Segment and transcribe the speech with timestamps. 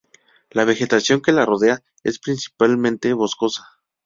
[0.49, 3.67] La vegetación que la rodea es principalmente boscosa.